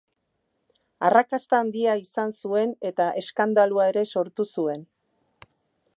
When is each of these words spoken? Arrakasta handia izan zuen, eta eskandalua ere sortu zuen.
Arrakasta 1.09 1.59
handia 1.65 1.93
izan 2.05 2.33
zuen, 2.45 2.73
eta 2.93 3.09
eskandalua 3.23 3.89
ere 3.93 4.07
sortu 4.15 4.51
zuen. 4.55 4.87